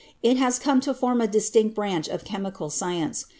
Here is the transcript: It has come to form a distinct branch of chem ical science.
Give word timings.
It 0.23 0.35
has 0.37 0.57
come 0.57 0.81
to 0.81 0.95
form 0.95 1.21
a 1.21 1.27
distinct 1.27 1.75
branch 1.75 2.07
of 2.09 2.23
chem 2.23 2.45
ical 2.45 2.71
science. 2.71 3.25